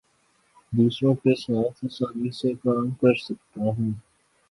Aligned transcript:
دوسروں 0.73 1.13
کے 1.15 1.35
ساتھ 1.35 1.85
آسانی 1.85 2.31
سے 2.31 2.53
کام 2.63 2.89
کر 3.01 3.15
سکتا 3.19 3.61
ہوں 3.61 3.91